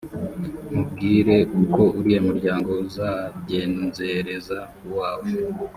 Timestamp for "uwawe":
4.85-5.29